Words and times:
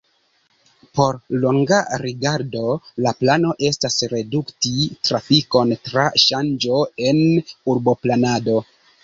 Por 0.99 1.17
longa 1.43 1.81
rigardo 2.03 2.63
la 3.07 3.13
plano 3.19 3.51
estas 3.69 3.99
redukti 4.15 4.73
trafikon 5.11 5.75
tra 5.91 6.09
ŝanĝo 6.25 6.81
en 7.13 7.23
urboplanado. 7.77 8.59